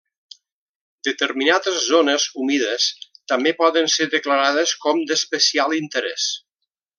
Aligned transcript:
Determinades 1.07 1.77
zones 1.89 2.25
humides 2.43 2.87
també 3.33 3.53
poden 3.63 3.93
ser 3.97 4.09
declarades 4.17 4.75
com 4.87 5.05
d'especial 5.13 5.77
interès. 5.83 6.27